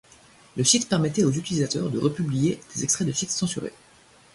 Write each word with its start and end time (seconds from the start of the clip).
Le 0.57 0.63
site 0.63 0.89
permettait 0.89 1.23
aux 1.23 1.31
utilisateurs 1.31 1.91
de 1.91 1.99
republier 1.99 2.59
des 2.73 2.83
extraits 2.83 3.07
de 3.07 3.13
sites 3.13 3.29
censurés. 3.29 3.71